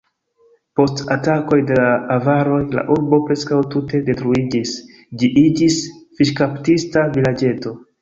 [0.77, 4.75] Post atakoj de la avaroj, la urbo preskaŭ tute detruiĝis,
[5.23, 5.81] ĝi iĝis
[6.19, 7.81] fiŝkaptista vilaĝeto.